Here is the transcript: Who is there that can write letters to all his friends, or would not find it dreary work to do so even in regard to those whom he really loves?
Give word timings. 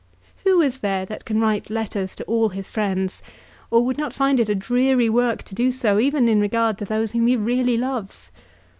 Who 0.45 0.61
is 0.61 0.79
there 0.79 1.05
that 1.05 1.25
can 1.25 1.39
write 1.39 1.69
letters 1.69 2.15
to 2.15 2.23
all 2.23 2.49
his 2.49 2.71
friends, 2.71 3.21
or 3.69 3.85
would 3.85 3.99
not 3.99 4.13
find 4.13 4.39
it 4.39 4.57
dreary 4.57 5.09
work 5.11 5.43
to 5.43 5.53
do 5.53 5.71
so 5.71 5.99
even 5.99 6.27
in 6.27 6.41
regard 6.41 6.79
to 6.79 6.85
those 6.85 7.11
whom 7.11 7.27
he 7.27 7.35
really 7.37 7.77
loves? 7.77 8.31